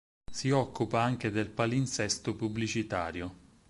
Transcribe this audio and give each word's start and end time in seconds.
Si 0.31 0.49
occupa 0.49 1.03
anche 1.03 1.29
del 1.29 1.51
palinsesto 1.51 2.35
pubblicitario. 2.35 3.35